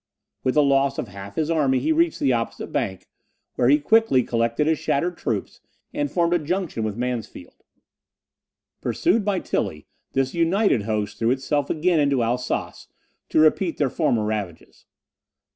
With 0.43 0.55
the 0.55 0.63
loss 0.63 0.97
of 0.97 1.09
half 1.09 1.35
his 1.35 1.51
army 1.51 1.77
he 1.77 1.91
reached 1.91 2.19
the 2.19 2.33
opposite 2.33 2.71
bank, 2.71 3.07
where 3.53 3.69
he 3.69 3.77
quickly 3.77 4.23
collected 4.23 4.65
his 4.65 4.79
shattered 4.79 5.15
troops, 5.15 5.61
and 5.93 6.09
formed 6.09 6.33
a 6.33 6.39
junction 6.39 6.81
with 6.83 6.97
Mansfeld. 6.97 7.63
Pursued 8.81 9.23
by 9.23 9.39
Tilly, 9.41 9.85
this 10.13 10.33
united 10.33 10.85
host 10.85 11.19
threw 11.19 11.29
itself 11.29 11.69
again 11.69 11.99
into 11.99 12.23
Alsace, 12.23 12.87
to 13.29 13.39
repeat 13.39 13.77
their 13.77 13.91
former 13.91 14.25
ravages. 14.25 14.87